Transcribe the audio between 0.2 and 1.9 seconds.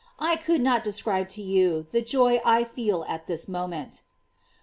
could not describe to you